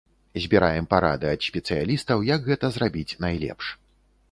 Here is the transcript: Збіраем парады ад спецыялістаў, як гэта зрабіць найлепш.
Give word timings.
Збіраем 0.45 0.87
парады 0.93 1.27
ад 1.33 1.41
спецыялістаў, 1.49 2.25
як 2.33 2.49
гэта 2.51 2.73
зрабіць 2.79 3.17
найлепш. 3.27 3.65